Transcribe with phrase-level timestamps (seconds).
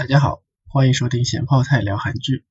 [0.00, 2.46] 大家好，欢迎收听咸泡菜聊韩剧。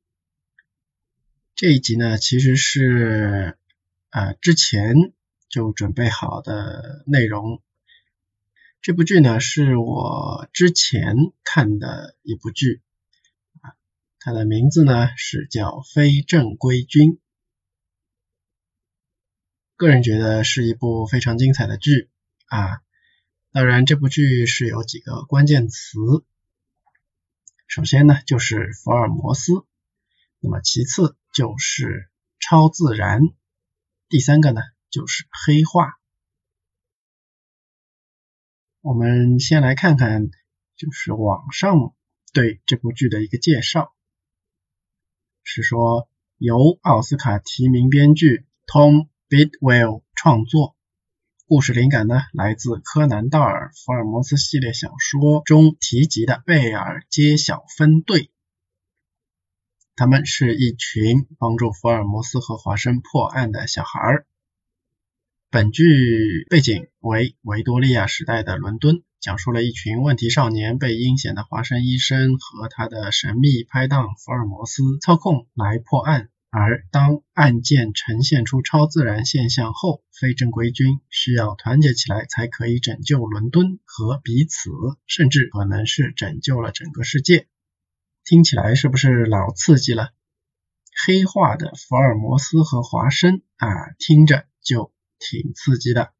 [1.55, 3.57] 这一集呢，其实是
[4.11, 4.93] 啊之前
[5.49, 7.63] 就准备好的内容。
[8.83, 12.83] 这部剧呢，是我之前看的一部剧
[13.61, 13.73] 啊，
[14.19, 17.13] 它的名字呢是叫《非正规军》。
[19.75, 22.11] 个人觉得是一部非常精彩的剧
[22.45, 22.81] 啊。
[23.51, 25.97] 当然，这部剧是有几个关键词。
[27.69, 29.63] 首先呢，就是福尔摩斯，
[30.39, 33.21] 那么其次就是超自然，
[34.09, 35.99] 第三个呢就是黑化。
[38.81, 40.31] 我们先来看看，
[40.75, 41.93] 就是网上
[42.33, 43.93] 对这部剧的一个介绍，
[45.43, 50.75] 是说由奥斯卡提名编剧 Tom Bidwell 创作。
[51.49, 58.29] 故事灵感呢，来自柯南道尔福尔摩斯系列小说中提及的贝尔街小分队。
[59.95, 64.27] 他们是一群帮助福尔摩斯和华生破案的小孩儿。
[65.49, 76.29] 本剧背景为维多利亚时代的伦敦，讲述了一群问题少年被阴险的华生医生和他的神秘拍档福尔摩斯操控来破案。
[76.51, 84.71] 而当案件呈现出超自然现象后，非正规军需要团结起来才可以拯救伦敦和彼此，
[85.05, 87.47] 甚至可能是拯救了整个世界。
[88.23, 90.09] 听起来是不是老刺激了？
[91.05, 93.67] 黑化的福尔摩斯和华生啊，
[93.99, 96.13] 听着就挺刺激的。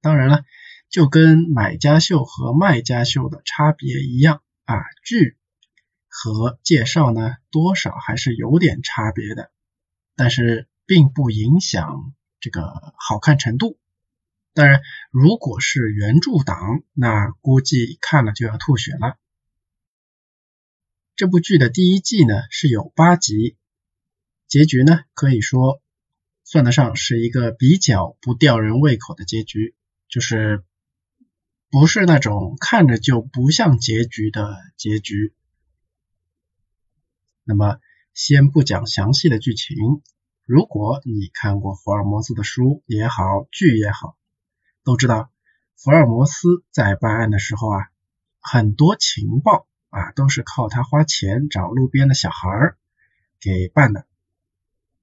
[0.00, 0.44] 当然了，
[0.88, 5.36] 就跟买家秀和卖家秀的差别一样啊，剧。
[6.18, 9.50] 和介绍呢，多少还是有点差别的，
[10.14, 13.78] 但是并不影响这个好看程度。
[14.54, 19.18] 当然，如果是原著党，那估计看了就要吐血了。
[21.16, 23.58] 这部剧的第一季呢是有八集，
[24.46, 25.82] 结局呢可以说
[26.44, 29.74] 算得上是一个比较不吊人胃口的结局，
[30.08, 30.64] 就是
[31.70, 35.34] 不是那种看着就不像结局的结局。
[37.48, 37.78] 那么，
[38.12, 39.76] 先不讲详细的剧情。
[40.46, 44.16] 如果你看过福尔摩斯的书也好，剧也好，
[44.82, 45.30] 都知道
[45.76, 47.86] 福尔摩斯在办案的时候啊，
[48.40, 52.76] 很多情报啊都是靠他花钱找路边的小孩儿
[53.38, 54.06] 给办的。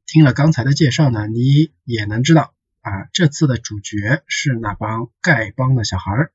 [0.06, 6.34] 听了刚才的介绍呢，你也能知道啊，这次的主角是那帮丐帮的小孩儿。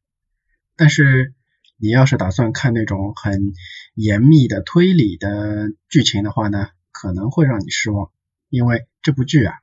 [0.75, 1.35] 但是。
[1.81, 3.53] 你要是打算看那种很
[3.94, 8.11] 严密的推理的剧情的话呢，可能会让你失望，
[8.49, 9.55] 因为这部剧啊，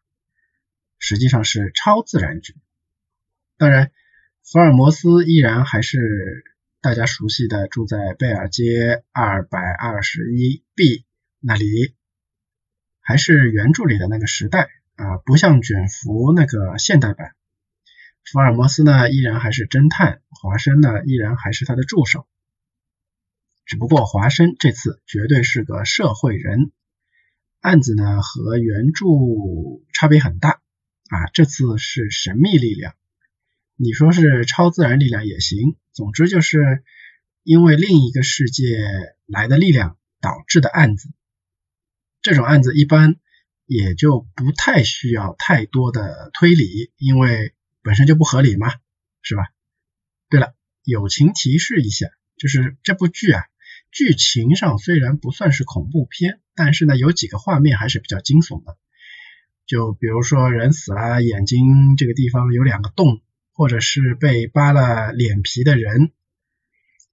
[0.97, 2.55] 实际上是超自然剧。
[3.57, 3.91] 当然，
[4.43, 6.43] 福尔摩斯依然还是
[6.81, 11.05] 大家熟悉的住在贝尔街二百二十一 B
[11.41, 11.95] 那里，
[13.01, 17.35] 还是原著里的那个时代啊，不像卷福那个现代版。
[18.31, 22.27] 福尔摩斯呢，依然还是侦探；华生呢，依然还是他的助手。
[23.65, 26.71] 只不过华生这次绝对是个社会人，
[27.61, 29.05] 案子呢和原著
[29.93, 30.59] 差别很大
[31.07, 31.27] 啊。
[31.33, 32.95] 这次是神秘力量，
[33.75, 35.77] 你说是超自然力量也行。
[35.93, 36.83] 总之就是
[37.43, 38.79] 因为另一个世界
[39.27, 41.09] 来的力量导致的案子。
[42.23, 43.17] 这种案子一般
[43.67, 47.53] 也就不太需要太多的推理，因为。
[47.85, 48.73] 本身就不合理嘛，
[49.21, 49.43] 是吧？
[50.27, 53.43] 对了，友情提示一下，就是这部剧啊，
[53.91, 58.75] 剧情上虽然不算是恐怖片，但是呢，有几个画面还是比较惊悚的。
[59.67, 63.21] 就比如说人死了，眼睛这个地方有两个洞，
[63.53, 66.11] 或者是被扒了脸皮的人。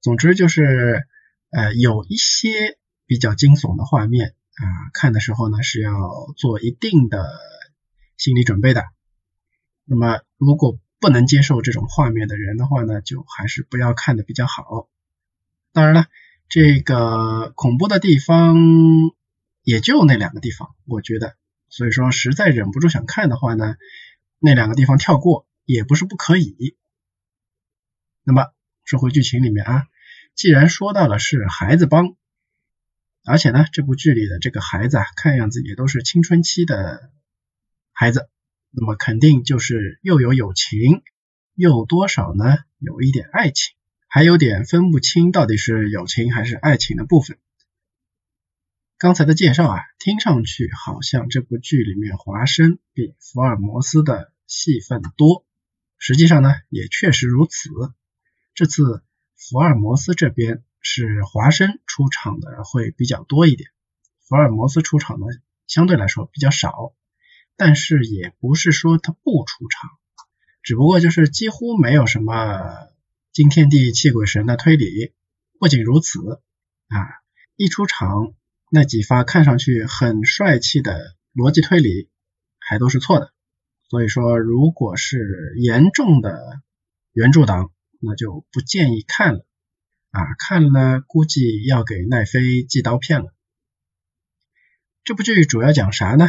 [0.00, 1.06] 总之就是
[1.50, 5.92] 呃，有一些比较惊悚的画面啊，看的时候呢是要
[6.38, 7.28] 做一定的
[8.16, 8.84] 心理准备的。
[9.84, 14.88] 那么，如果不能接受这种画面的人的话呢，就还是不要看的比较好。
[15.72, 16.06] 当然了，
[16.48, 18.56] 这个恐怖的地方
[19.62, 21.34] 也就那两个地方，我觉得，
[21.68, 23.74] 所以说实在忍不住想看的话呢，
[24.38, 26.76] 那两个地方跳过也不是不可以。
[28.22, 28.52] 那么
[28.84, 29.86] 说回剧情里面啊，
[30.34, 32.14] 既然说到了是孩子帮，
[33.24, 37.10] 而且呢，这部剧里的这个孩子啊，看样子也都是青春期的
[37.92, 38.28] 孩子。
[38.74, 41.02] 那么肯定就是又有友情，
[41.54, 42.56] 又多少呢？
[42.78, 43.76] 有一点爱情，
[44.08, 47.38] 还有点分不清到底是友情还是爱情的部分。
[48.98, 55.44] 刚才的介绍啊，听上去好像这部剧里面华生比福尔摩斯的戏份多，
[55.98, 57.68] 实际上呢也确实如此。
[58.54, 59.02] 这次
[59.36, 63.68] 福尔摩斯这边是华生出场的会比较多一点，
[64.26, 65.26] 福尔摩斯出场的
[65.66, 66.94] 相对来说比较少，
[67.64, 69.88] 但是也不是说他不出场，
[70.64, 72.88] 只不过就是几乎没有什么
[73.30, 75.12] 惊天地泣鬼神的推理。
[75.60, 76.42] 不仅如此，
[76.88, 76.98] 啊，
[77.54, 78.34] 一出场
[78.68, 82.10] 那几发看上去很帅气的逻辑推理
[82.58, 83.32] 还都是错的。
[83.88, 86.60] 所以说，如果是严重的
[87.12, 87.70] 原著党，
[88.00, 89.46] 那就不建议看了。
[90.10, 93.32] 啊，看了呢估计要给奈飞寄刀片了。
[95.04, 96.28] 这部剧主要讲啥呢？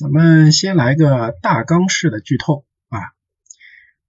[0.00, 3.00] 咱们先来个大纲式的剧透啊。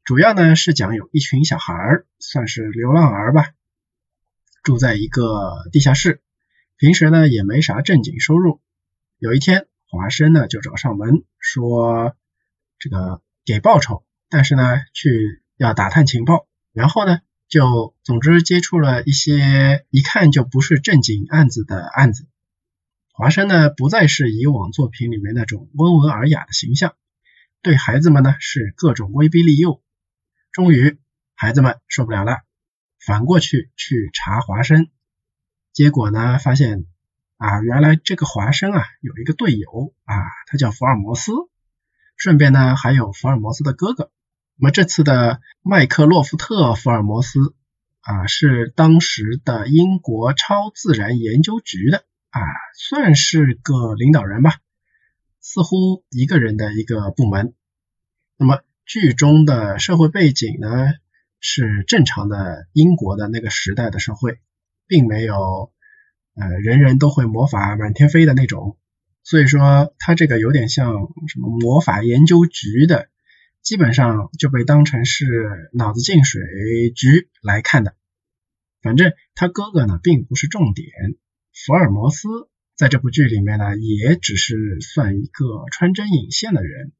[0.05, 3.49] 主要呢是讲有一群小孩儿，算是流浪儿吧，
[4.63, 6.21] 住在一个地下室，
[6.77, 8.61] 平时呢也没啥正经收入。
[9.17, 12.15] 有一天，华生呢就找上门说，
[12.79, 17.19] 这个给报酬，但是呢去要打探情报，然后呢。
[17.49, 22.25] 就总之接触了一些一看就不是正经案子的案子，
[23.21, 26.95] 华生呢不再是以往作品里面那种温文尔雅的形象，
[27.61, 29.79] 对孩子们呢是各种威逼利诱，
[30.51, 30.97] 终于
[31.35, 32.39] 孩子们受不了了，
[32.97, 34.89] 反过去去查华生，
[35.71, 36.87] 结果呢发现
[37.37, 40.15] 啊原来这个华生啊有一个队友啊
[40.47, 41.31] 他叫福尔摩斯，
[42.17, 44.11] 顺便呢还有福尔摩斯的哥哥。
[44.55, 47.53] 那么这次的麦克洛夫特·福尔摩斯
[47.99, 52.41] 啊，是当时的英国超自然研究局的啊，
[52.75, 54.59] 算是个领导人吧，
[55.39, 57.53] 似乎一个人的一个部门。
[58.37, 60.93] 那么剧中的社会背景呢，
[61.39, 64.39] 是正常的英国的那个时代的社会，
[64.87, 65.71] 并没有
[66.35, 68.77] 呃人人都会魔法满天飞的那种，
[69.23, 70.93] 所以说他这个有点像
[71.27, 73.09] 什么魔法研究局的。
[73.61, 76.41] 基本上就被当成是脑子进水
[76.95, 77.93] 局来看的。
[78.81, 80.87] 反正他哥哥呢并不是重点，
[81.53, 82.27] 福尔摩斯
[82.75, 86.91] 在这部剧里面呢也只是算一个穿针引线的人。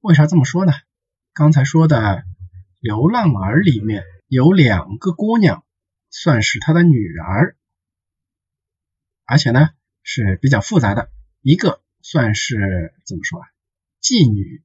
[0.00, 0.72] 为啥这么说呢？
[1.34, 1.98] 刚才说的
[2.80, 5.64] 《流浪儿》里面有两个姑娘
[6.10, 7.56] 算是他的女儿，
[9.24, 9.70] 而且呢
[10.02, 11.10] 是比较复杂的，
[11.42, 13.48] 一个算是怎么说啊，
[14.00, 14.62] 妓女。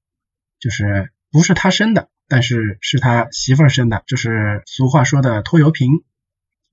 [0.59, 6.03] 就是不是他生的，但是是他媳妇儿生的，就是俗话说的拖油瓶。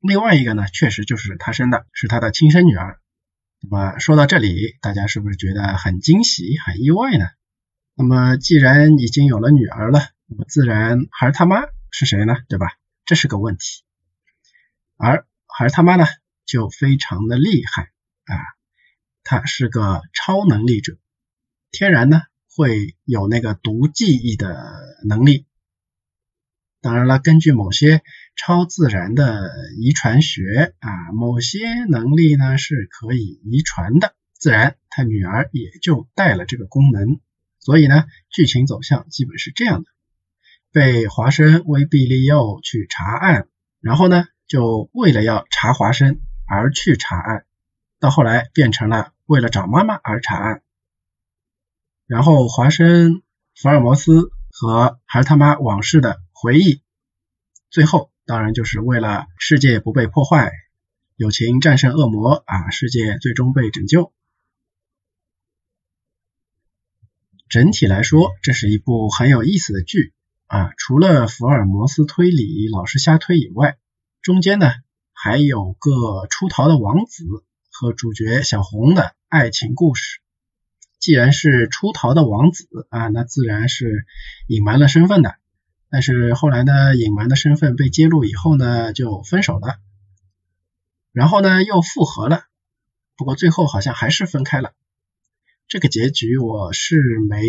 [0.01, 3.01] 另外一个呢，确实就是他生的，是他的亲生女儿。
[3.61, 7.27] 那么说到这里，大家是不是觉得很惊喜、很意外呢？
[7.95, 12.37] 那么既然已经有了女儿了，那么自然孩儿他妈是谁呢？
[12.49, 12.73] 对吧？
[13.05, 13.85] 这是个问题。
[14.97, 16.07] 而孩儿他妈呢，
[16.47, 17.91] 就非常的厉害
[18.25, 18.37] 啊，
[19.25, 20.97] 他是个超能力者，
[21.71, 22.23] 天然呢。
[22.57, 24.75] 会有那个读记忆的
[25.05, 25.47] 能力，
[26.81, 28.03] 当然了，根据某些
[28.39, 37.19] 超自然的遗传学啊，某些能力呢是可以遗传的，自然他女儿也就带了这个功能，
[37.59, 39.91] 所以呢，剧情走向基本是这样的：
[40.73, 43.49] 被华生威逼利诱去查案，
[43.81, 47.45] 然后呢，就为了要查华生而去查案，
[47.99, 50.63] 到后来变成了为了找妈妈而查案。
[52.07, 53.23] 然后华生、
[53.57, 56.83] 福尔摩斯和孩他妈往事的回忆，
[57.69, 60.53] 最后当然就是为了世界不被破坏，
[61.17, 64.13] 友情战胜恶魔啊，世界最终被拯救。
[67.49, 70.13] 整体来说，这是一部很有意思的剧
[70.47, 73.79] 啊，除了福尔摩斯推理老是瞎推以外，
[74.21, 74.75] 中间呢
[75.15, 77.25] 还有个出逃的王子
[77.73, 80.21] 和主角小红的爱情故事。
[80.99, 84.05] 既然是出逃的王子啊，那自然是
[84.49, 85.37] 隐瞒了身份的。
[85.91, 89.77] 但是后来呢，隐瞒的身份被揭露以后呢，就分手了。
[91.13, 92.45] 然后呢，又复合了。
[93.17, 94.73] 不过最后好像还是分开了。
[95.67, 97.43] 这个结局我是没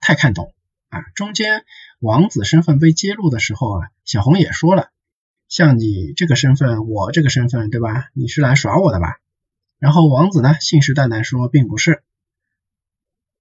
[0.00, 0.52] 太看懂
[0.88, 1.02] 啊。
[1.14, 1.64] 中间
[2.00, 4.90] 王子身份被揭露的时候啊，小红也说了，
[5.48, 8.08] 像你这个身份，我这个身份，对吧？
[8.14, 9.20] 你是来耍我的吧？
[9.78, 12.02] 然后王子呢信誓旦旦说并不是，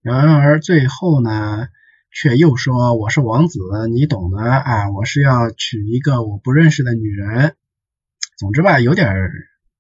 [0.02, 1.70] 然而最后呢
[2.16, 3.60] 却又说我是王子，
[3.92, 7.58] 你懂的啊，我是要娶一个我不认识的女人。
[8.38, 9.14] 总之吧，有点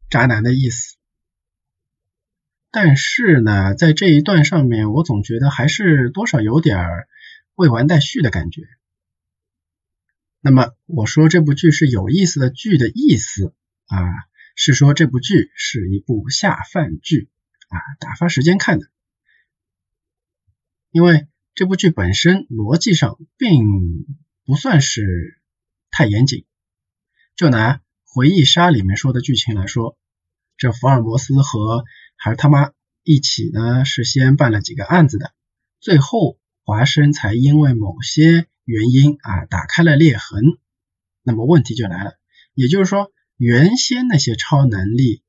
[0.09, 0.97] 渣男的意思。
[2.71, 6.77] 但是呢，在这一段上面，我总觉得还是多少有点
[7.55, 8.63] 未完待续的感觉。
[10.41, 13.53] 那么我说这部剧是有意思的剧的意思
[13.85, 13.97] 啊。
[14.57, 17.29] 是说这部剧是一部下饭剧
[17.69, 18.87] 啊，打发时间看的。
[20.91, 24.05] 因为这部剧本身逻辑上并
[24.45, 25.39] 不算是
[25.89, 26.43] 太严谨。
[27.37, 29.97] 就拿回忆杀里面说的剧情来说，
[30.57, 31.85] 这福尔摩斯和
[32.17, 35.31] 孩儿他妈一起呢是先办了几个案子的，
[35.79, 40.43] 最后华生才因为某些原因啊打开了裂痕。
[41.23, 42.15] 那么问题就来了，
[42.53, 45.23] 也就是说原先那些超能力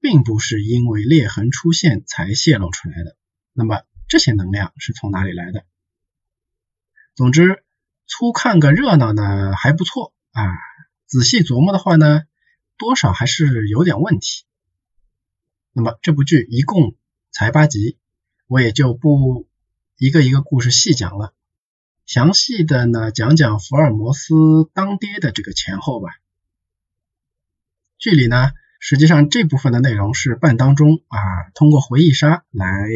[0.00, 3.16] 并不是因为裂痕出现才泄露出来的，
[3.52, 5.64] 那么这些能量是从哪里来的？
[7.14, 7.64] 总之，
[8.06, 10.42] 粗看个热闹呢还不错啊。
[11.06, 12.22] 仔细琢磨的话呢，
[12.76, 14.44] 多少还是有点问题。
[15.72, 16.94] 那么这部剧一共
[17.30, 17.98] 才八集，
[18.46, 19.46] 我也就不
[19.96, 21.32] 一个一个故事细讲了，
[22.06, 24.34] 详细的呢讲讲福尔摩斯
[24.74, 26.10] 当爹的这个前后吧。
[27.98, 31.18] 剧里呢，实际上这部分的内容是半当中啊，
[31.54, 32.88] 通过回忆杀来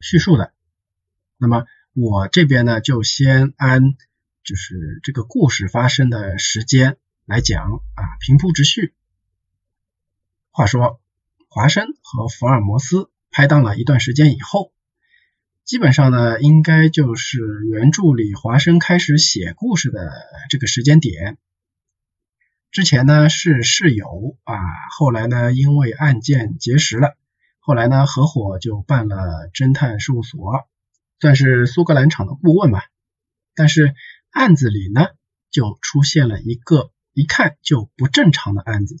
[0.00, 0.52] 叙述的。
[1.38, 3.94] 那么我这边呢，就先按
[4.44, 6.96] 就是这个故事发生的时间。
[7.26, 8.92] 来讲啊，平铺直叙。
[10.50, 11.00] 话说，
[11.48, 14.72] 华生和福尔摩斯拍档了一段时间以后，
[15.64, 17.38] 基本上呢，应该就是
[17.70, 20.10] 原著里华生开始写故事的
[20.48, 21.38] 这个时间点。
[22.70, 24.56] 之前呢是室友啊，
[24.96, 27.16] 后来呢因为案件结识了，
[27.58, 30.68] 后来呢合伙就办了侦探事务所，
[31.18, 32.84] 算是苏格兰场的顾问吧。
[33.54, 33.94] 但是
[34.30, 35.06] 案子里呢
[35.50, 36.90] 就出现了一个。
[37.12, 38.96] 一看就不正常的案子，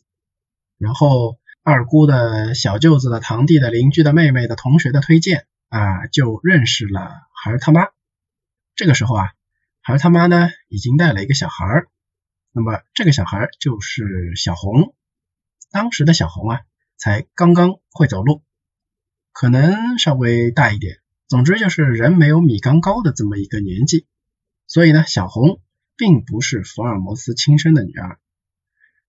[0.78, 7.86] 然后二姑的小舅子的堂弟的邻居的妹妹的同学的推荐啊，就认识了孩儿他妈。
[8.74, 9.32] 这个时候啊，
[9.80, 11.88] 孩儿他妈呢已经带了一个小孩儿，
[12.52, 14.94] 那么这个小孩就是小红。
[15.70, 16.60] 当时的小红啊，
[16.96, 18.42] 才刚刚会走路，
[19.32, 24.06] 可能稍微大一点，总之就是人没有米缸高的这么一个年纪。
[24.66, 25.60] 所以呢，小红。
[25.96, 28.18] 并不是福尔摩斯亲生的女儿。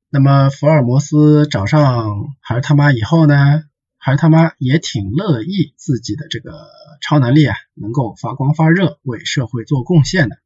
[0.10, 3.64] 那么福尔摩斯找上孩他妈以后呢，
[3.96, 6.68] 孩他妈也挺乐意自己的这个
[7.00, 10.38] 超能力啊，能够发光发热，为社会做贡献的。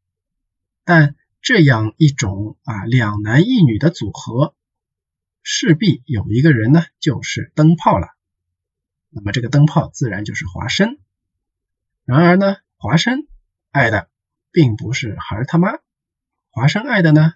[0.83, 4.55] 但这样一种啊两男一女的组合，
[5.43, 8.07] 势必有一个人呢就是灯泡了。
[9.11, 10.97] 那么这个灯泡自然就是华生。
[12.03, 13.27] 然而呢，华生
[13.69, 14.09] 爱的
[14.51, 15.77] 并不是孩他妈。
[16.49, 17.35] 华生爱的呢，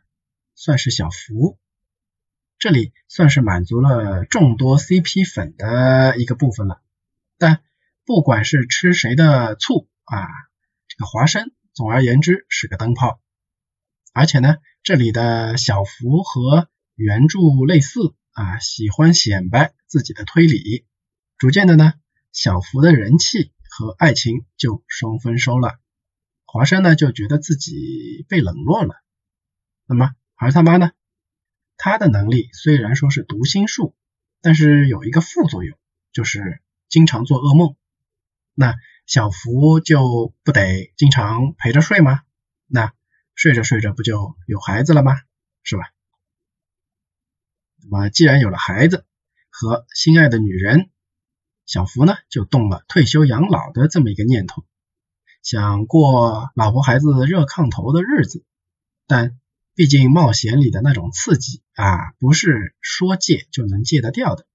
[0.55, 1.59] 算是小福，
[2.57, 6.81] 这里算是满足了众多 CP 粉的一个部分了。
[7.37, 7.61] 但
[8.05, 10.25] 不管是吃谁的醋啊，
[10.87, 13.21] 这个华生总而言之是个灯泡。
[14.13, 20.85] 而且呢，这里的小福和原著类似啊，喜欢显摆自己的推理，
[21.37, 21.93] 逐渐的呢，
[22.31, 25.79] 小福的人气和爱情就双丰收了。
[26.45, 28.95] 华生呢就觉得自己被冷落了。
[29.85, 30.91] 那么孩他妈呢？
[31.77, 33.95] 他的能力虽然说是读心术，
[34.41, 35.77] 但是有一个副作用，
[36.11, 37.75] 就是经常做噩梦。
[38.53, 38.75] 那
[39.05, 42.21] 小福就不得经常陪着睡吗？
[42.67, 42.93] 那
[43.39, 45.15] 睡着睡着不就有孩子了吗？
[45.63, 45.84] 是吧？
[47.81, 49.05] 那么既然有了孩子
[49.50, 50.89] 和心爱的女人，
[51.65, 54.65] 小福呢就动了退休养老的这么一个念头，
[55.41, 58.43] 想过老婆孩子热炕头的日子，
[59.08, 59.39] 但。
[59.75, 64.46] 毕竟冒险里的那种刺激啊，不是说戒就能戒得掉的。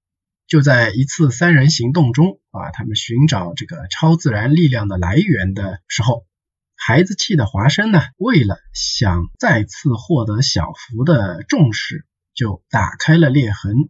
[0.45, 6.27] 就在一次三人行动中啊，他们寻找这个超自然力量的来源的时候，
[6.75, 13.89] 孩子气的华生呢，为了想再次获得小福的重视，就打开了裂痕，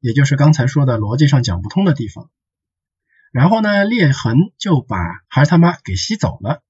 [0.00, 2.30] 也就是刚才说的逻辑上讲不通的地方。
[3.32, 4.96] 然后呢，裂痕就把
[5.28, 6.62] 孩他妈给吸走了。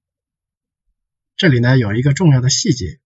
[1.37, 2.99] 这里呢有一个重要的细节。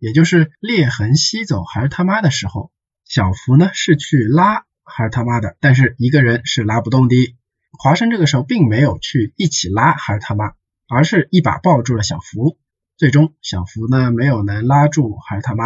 [0.00, 2.70] 也就是裂痕吸走孩他妈的时候，
[3.04, 7.36] 小福呢是去拉孩他妈的，但是一个人是拉不动的。
[7.80, 10.52] 华生这个时候并没有去一起拉孩他妈，
[10.88, 12.58] 而是一把抱住了小福。
[12.96, 15.64] 最终小福呢没有能拉住孩他妈，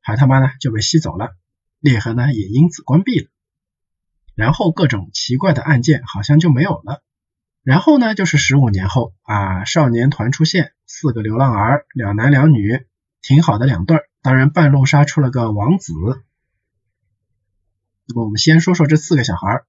[0.00, 1.34] 孩他妈呢就被吸走了，
[1.80, 3.28] 裂痕呢也因此关闭了。
[4.34, 7.02] 然后各种奇怪的案件好像就没有了。
[7.62, 12.86] 然后呢就是十五年后啊，少年团出现，四个流浪儿，两男两女。
[13.24, 15.92] 挺好的两对儿，当然半路杀出了个王子。
[18.04, 19.62] 那么我们先说说这四个小孩，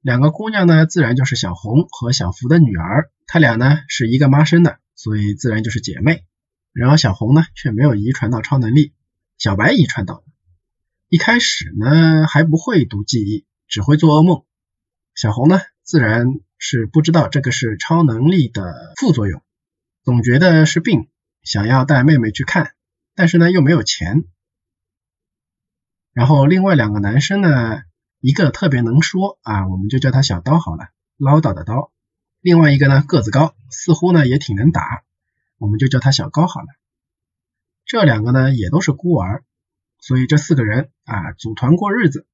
[0.00, 6.24] 两个姑娘呢，自然就是小红和小福的女儿，她俩呢是一个妈生的，所以自然就是姐妹。
[6.72, 8.94] 然后小红呢却没有遗传到超能力，
[9.36, 10.24] 小白遗传到了。
[11.08, 14.44] 一开始呢还不会读记忆，只会做噩梦。
[15.14, 16.26] 小红呢自然
[16.56, 19.42] 是不知道这个是超能力的副作用，
[20.02, 21.08] 总觉得是病，
[21.42, 22.72] 想要带妹妹去看。
[23.14, 24.24] 但是呢，又没有钱。
[26.12, 27.82] 然后另外两个男生呢，
[28.20, 31.90] 一个特别能说啊，我们就叫他小刀好了，唠叨的叨。
[32.40, 35.04] 另外一个呢个子高，似乎呢也挺能打，
[35.58, 36.66] 我们就叫他小高好了。
[37.86, 39.42] 这两个呢也都是孤儿，
[39.98, 42.26] 所以这四个人啊组团过日子。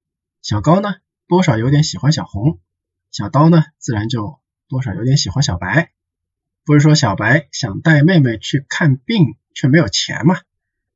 [0.43, 0.95] 小高呢
[1.29, 2.61] 多少有点喜欢小红，
[3.11, 5.93] 小刀呢自然就多少有点喜欢小白。
[6.65, 10.41] 不是说小白想带妹妹去看病却没有钱嘛？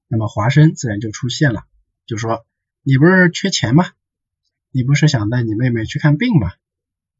[0.08, 1.64] 那么华生自然就出现了，
[2.06, 2.44] 就说。
[2.82, 3.84] 你不是缺钱吗？
[4.72, 6.52] 你不是想带你妹妹去看病吗？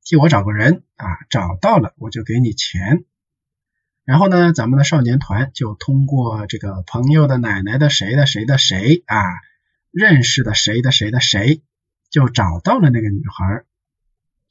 [0.04, 3.04] 替我找个人啊，找到了我就给你钱。
[4.04, 9.22] 然后呢，咱们的少年团就通过这个朋友的奶奶的谁的谁的谁啊，
[9.90, 11.62] 认识的谁的谁的谁，
[12.08, 13.64] 就找到了那个女孩。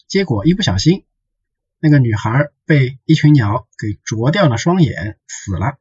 [0.08, 1.06] 结果一不小心，
[1.80, 5.78] 那个女孩被一群鸟给啄掉了双眼，死了。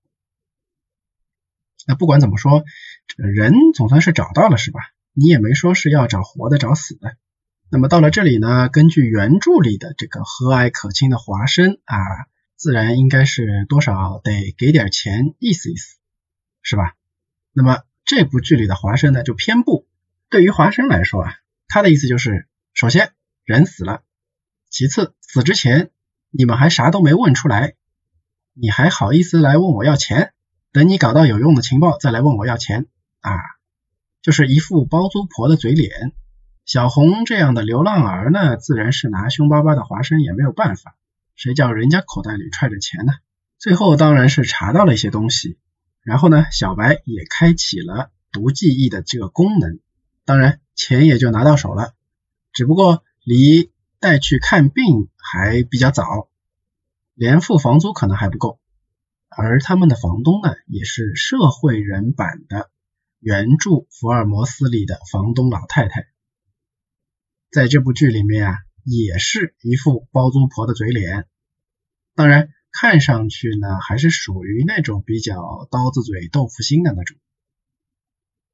[1.87, 2.65] 那不管怎么说，
[3.17, 4.81] 人总算是找到了，是吧？
[5.21, 7.17] 你也没说是要找活的找死的，
[7.73, 11.97] 那么到了这里呢，根据原著里的这个和蔼可亲的华生啊，
[12.55, 15.97] 自然应该是多少得给点钱意思意思，
[16.63, 16.95] 是吧？
[17.53, 19.89] 那么这部剧里的华生呢就偏不，
[20.31, 21.35] 对于华生来说啊，
[21.67, 23.11] 他的意思就是，首先
[23.45, 24.03] 人死了，
[24.71, 25.91] 其次死之前
[26.31, 27.75] 你们还啥都没问出来，
[28.55, 30.33] 你还好意思来问我要钱？
[30.71, 32.87] 等你搞到有用的情报再来问我要钱
[33.21, 33.33] 啊！
[34.29, 36.13] 就是一副包租婆的嘴脸，
[36.67, 40.99] 小红这样的流浪儿呢，自然是拿凶巴巴的华生也没有办法，
[41.35, 43.15] 谁叫人家口袋里揣着钱呢？
[43.57, 45.57] 最后当然是查到了一些东西，
[46.03, 49.79] 然后呢，小白也开启了读记忆的这个功能，
[50.27, 51.95] 当然钱也就拿到手了，
[52.53, 56.29] 只不过离带去看病还比较早，
[57.15, 58.61] 连付房租可能还不够，
[59.31, 62.69] 而他们的房东呢，也是社会人版的。
[63.21, 66.07] 原著福尔摩斯里的房东老太太，
[67.51, 71.27] 在这部剧里面啊，也是一副包租婆的嘴脸。
[72.15, 77.17] 当然，看上去呢，还是属于那种比较刀子嘴豆腐心的那种。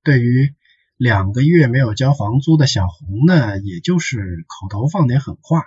[0.02, 0.54] 对于
[0.96, 5.64] 两个月没有交房租的小红呢，也就是口头放点狠话。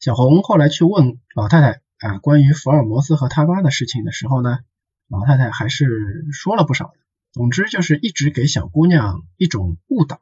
[0.00, 4.58] 小红后来去问老太太啊，关于福尔摩斯和他妈的事情的时候呢，
[5.06, 6.94] 老太太还是说了不少的。
[7.32, 10.20] 总之就是一直给小姑娘一种误导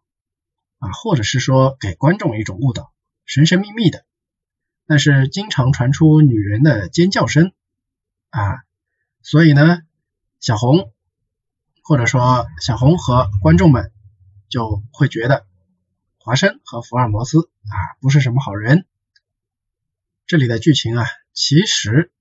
[0.78, 2.92] 啊，或者是说给观众一种误导，
[3.26, 4.04] 神神秘秘的，
[4.86, 7.52] 但是经常传出女人的尖叫声
[8.30, 8.62] 啊，
[9.22, 9.80] 所以呢，
[10.38, 10.92] 小红
[11.82, 13.90] 或者说小红和观众们
[14.48, 15.44] 就会觉得
[16.18, 18.86] 华生和福尔摩斯啊不是什么好人。
[20.28, 22.12] 这里的剧情啊，其实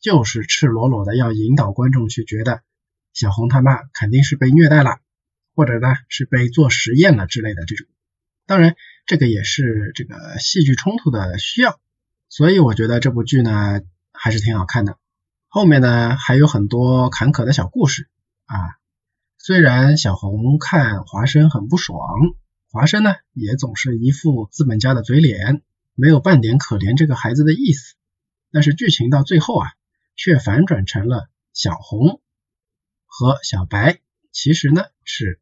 [0.00, 2.64] 就是赤裸裸的要引导观众去觉得。
[3.14, 4.98] 小红他妈肯定是被虐待了，
[5.54, 7.86] 或者呢是被做实验了之类的这种。
[8.44, 8.74] 当然，
[9.06, 11.80] 这个也是这个戏剧冲突的需要，
[12.28, 13.80] 所以我觉得这部剧呢
[14.12, 14.98] 还是挺好看的。
[15.46, 18.08] 后面呢还有很多坎坷的小故事
[18.46, 18.56] 啊。
[19.38, 21.96] 虽然小红看华生很不爽，
[22.72, 25.62] 华生呢也总是一副资本家的嘴脸，
[25.94, 27.94] 没有半点可怜这个孩子的意思。
[28.50, 29.68] 但是剧情到最后啊，
[30.16, 32.20] 却反转成了小红。
[33.16, 34.00] 和小白
[34.32, 35.38] 其实呢是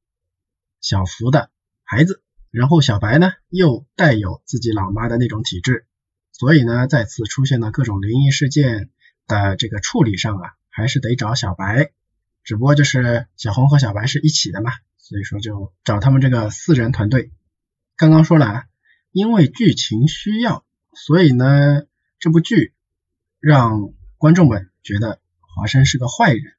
[0.82, 1.48] 小福的
[1.84, 5.86] 孩子，然后小白呢又带有自己老妈的那种体质，
[6.32, 8.90] 所以呢再次出现了各种灵异事件
[9.26, 11.92] 的这个处理上啊，还是得找小白，
[12.44, 17.32] 只不过就是小红和小白是一起的嘛，所以说就找他们这个四人团队。
[17.96, 18.64] 刚刚说了啊，
[19.12, 21.84] 因为剧情需要，所以呢
[22.18, 22.74] 这部剧
[23.40, 26.52] 让观众们觉得华生是个坏人。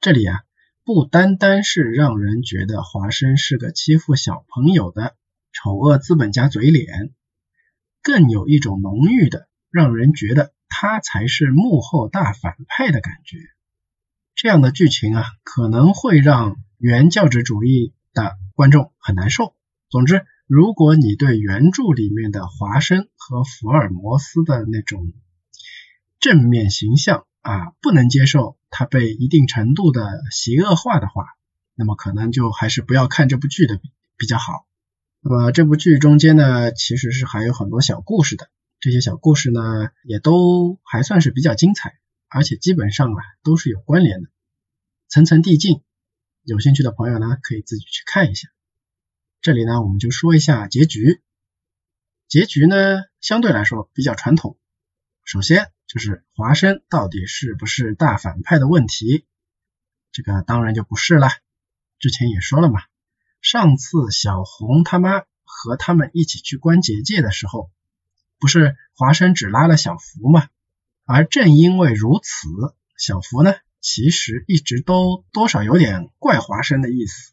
[0.00, 0.44] 这里啊，
[0.84, 5.16] 不单单是让人觉得华生是个欺负小朋友的
[5.52, 7.12] 丑恶资本家嘴脸，
[8.00, 13.38] 更有一种浓郁的让人觉得他才是幕后大反派的感觉。
[14.36, 19.56] 这样的剧情啊，可能会让原教旨主义的观众很难受。
[19.90, 25.12] 总之，如果你对原著里面的华生和福尔摩斯的那种
[26.20, 31.24] 正面形象，啊，不能接受他被一定程度的邪恶化的话，
[31.74, 33.80] 那么可能就还是不要看这部剧的
[34.18, 34.66] 比较好。
[35.22, 44.28] 那么这部剧中间呢，其实是还有很多小故事的，这些小故事呢，也都还算是比较精彩，而且基本上啊都是有关联的，
[45.08, 45.80] 层层递进。
[46.42, 48.48] 有兴趣的朋友呢，可以自己去看一下。
[49.40, 51.22] 这里呢，我们就说一下结局。
[52.28, 54.58] 结局呢，相对来说比较传统。
[55.28, 55.70] 首先。
[55.88, 59.24] 就是华生到底是不是大反派的问题，
[60.12, 61.28] 这个当然就不是了。
[61.98, 62.82] 之前也说了嘛，
[63.40, 67.70] 上次小红他妈和他们一起去关结界的时候，
[68.38, 70.46] 不是华生只拉了小福吗？
[71.06, 72.46] 而正因为如此，
[72.98, 77.32] 小福呢，其实一直都多少有点怪华生的意思。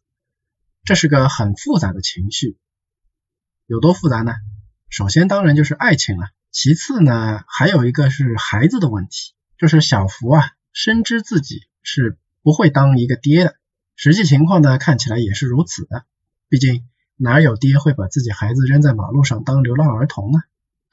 [0.86, 2.58] 这是个很复杂的情绪，
[3.66, 4.32] 有多复杂呢？
[4.88, 13.56] 首先当然就是爱情了，其次呢，还有一个是孩子的问题，就是小福啊，深知自己是不会当一个爹的。
[13.98, 16.06] 实际情况呢，看起来也是如此的。
[16.48, 16.86] 毕竟
[17.18, 20.40] 哪有爹会把自己孩子扔在马路上当流浪儿童呢？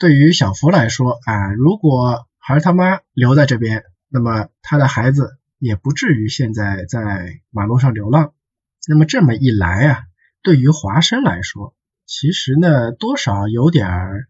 [0.01, 8.35] 对于小福来说啊，如果孩他妈留在这边，那么他的孩子也不至于现在在马路上流浪。
[8.89, 10.03] 那么这么一来啊，
[10.43, 11.73] 对于华生来说，
[12.05, 14.29] 其实呢多少有点儿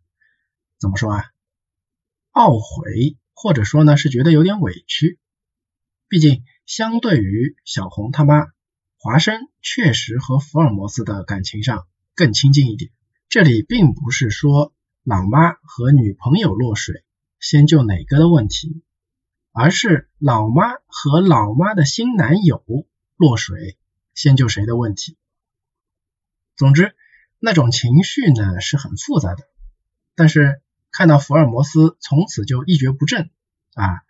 [0.83, 1.25] 怎么说啊，
[2.33, 5.21] 懊悔，或者说呢是觉得有点委屈。
[6.09, 8.47] 毕竟相对于小红他妈。
[8.99, 12.91] 华生确实和福尔摩斯的感情上更亲近一点。
[13.29, 14.73] 这里并不是说
[15.05, 17.05] 老妈和女朋友落水
[17.39, 18.83] 先救哪个的问题，
[19.53, 22.65] 而是老妈和老妈的新男友
[23.17, 23.77] 落水
[24.15, 25.17] 先救谁的问题。
[26.57, 26.95] 总之，
[27.41, 29.49] 那种情绪呢是很复杂的。
[30.15, 30.61] 但是
[30.93, 33.31] 看到福尔摩斯从此就一蹶不振
[33.75, 34.03] 啊，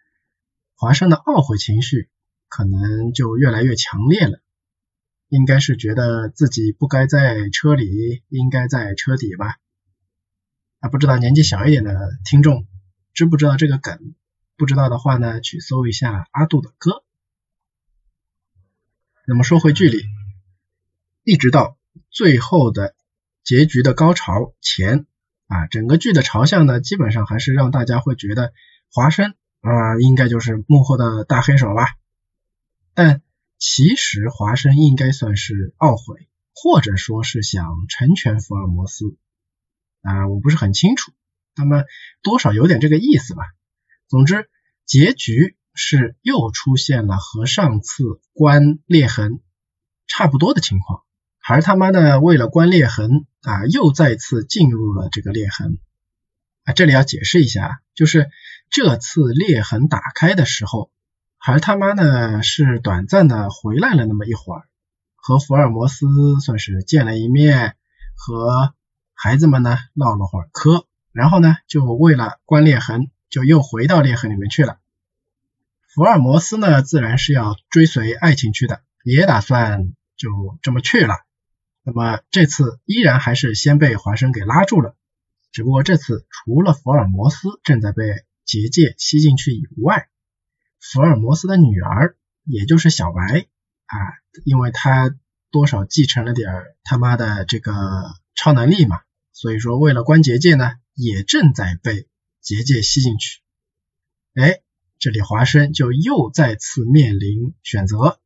[0.75, 2.11] 华生的懊悔情绪
[2.49, 4.41] 可能就越来越强烈了。
[5.29, 9.57] 应该是觉得自己不该在车里，应该在车底吧？
[10.81, 12.67] 啊，不知道年纪小一点的听众
[13.15, 14.15] 知不知道这个梗？
[14.59, 17.03] 不知道的话呢，去搜一下阿杜的歌。
[19.25, 20.03] 那么说回剧里，
[21.23, 21.79] 一直到
[22.11, 22.95] 最后的
[23.43, 25.07] 结局的高潮前
[25.53, 28.55] 啊，整个剧的朝向呢，基本上还是让大家会觉得
[28.91, 31.89] 华生啊，应该就是幕后的大黑手吧？
[32.95, 33.21] 但
[33.59, 39.15] 其实华生应该算是懊悔，或者说是想成全福尔摩斯
[40.01, 41.13] 啊，我不是很清楚，
[41.55, 41.85] 那么
[42.23, 43.45] 多少有点这个意思吧。
[44.09, 44.49] 总之，
[44.87, 49.41] 结局是又出现了和上次关裂痕
[50.07, 51.03] 差不多的情况，
[51.39, 55.79] 还是他妈的为了关裂痕啊，又再次进入了这个裂痕
[56.65, 56.73] 啊。
[56.73, 58.31] 这里要解释一下，就是
[58.71, 60.91] 这次裂痕打开的时候。
[61.45, 64.63] 孩他妈呢是短暂的回来了那么一会儿，
[65.17, 66.07] 和福尔摩斯
[66.41, 67.75] 算是见了一面，
[68.15, 68.75] 和
[69.13, 74.79] 孩子们呢唠了会儿嗑，然后呢就为了关裂痕，就又回到裂痕里面去了。
[75.89, 80.31] 福尔摩斯呢自然是要追随爱情去的，也打算就
[80.63, 81.17] 这么去了。
[81.85, 84.97] 那么这次依然还是先被华生给拉住了，
[85.51, 88.05] 只不过这次除了福尔摩斯正在被
[88.45, 90.09] 结界吸进去以外，
[90.81, 93.47] 福尔摩斯的女儿，也就是小白
[93.87, 93.97] 啊，
[94.45, 95.15] 因为她
[95.51, 96.49] 多少继承了点
[96.85, 97.73] 他妈的这个
[98.35, 99.01] 超能力嘛，
[99.33, 102.09] 所以说为了关结界呢，也正在被
[102.41, 103.41] 结界吸进去。
[104.35, 104.61] 哎，
[104.99, 108.21] 这里华生就又再次面临选择，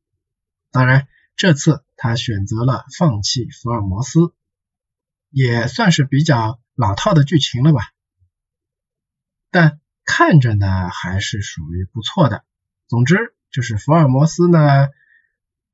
[0.71, 4.33] 当然这次他选择了放弃福尔摩斯，
[5.29, 7.93] 也算是比较老套的剧情了吧，
[9.49, 9.79] 但。
[10.09, 12.45] 看着呢还是属于不错的。
[12.87, 14.87] 总之就是福尔摩斯呢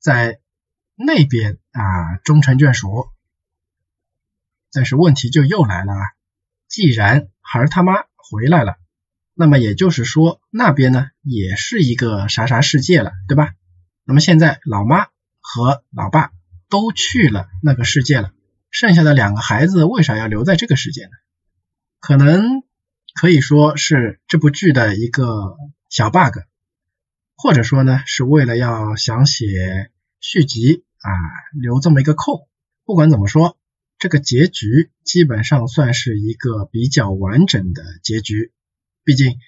[0.00, 0.40] 在
[0.96, 3.08] 那边啊终成眷属。
[4.72, 6.00] 但是问题就又来了啊，
[6.66, 8.76] 既然孩儿他妈回来了，
[9.34, 13.54] 那么也就是说那边呢也是一个啥啥世界了，对吧？
[14.02, 15.06] 那么现在老妈
[15.44, 16.32] 和老爸
[16.68, 18.32] 都去了那个世界了，
[18.70, 21.12] 剩下的两个孩子为啥要留在这个世界呢？
[22.00, 22.64] 可能。
[23.16, 25.56] 可以说是这部剧的一个
[25.88, 26.40] 小 bug，
[27.36, 31.12] 或者说呢是为了要想写续集啊
[31.52, 32.48] 留这么一个扣。
[32.84, 33.56] 不管怎么说，
[34.00, 38.50] 这个结局基本上算是一个比较完整的结局，
[39.04, 39.38] 毕竟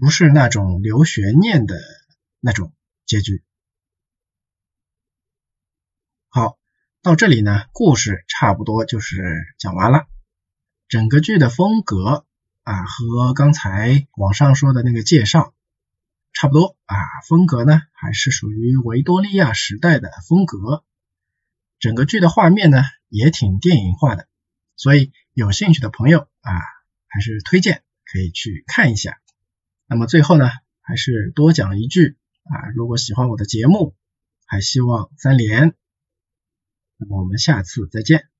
[0.00, 1.76] 不是那种留悬念的
[2.40, 2.72] 那种
[3.06, 3.44] 结局。
[6.36, 6.58] 好，
[7.00, 9.22] 到这里呢，故事差不多就是
[9.56, 10.08] 讲完了，
[10.88, 12.26] 整个剧的风格。
[12.64, 15.54] 啊，和刚才网上说的那个介绍
[16.32, 16.96] 差不多啊，
[17.28, 20.82] 风格呢还是属于维多利亚时代的风格，
[21.78, 24.26] 整个剧的画面呢也挺电影化的，
[24.74, 26.52] 所以有兴趣的朋友啊，
[27.06, 29.20] 还是推荐可以去看一下。
[29.86, 33.94] 那么最后呢，还是多讲一句啊，如果喜欢我的节目，
[34.46, 35.76] 还希望三连。
[36.96, 38.33] 那么我们下次再见。